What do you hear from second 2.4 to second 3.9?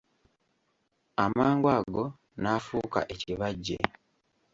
n'afuuka ekibajje.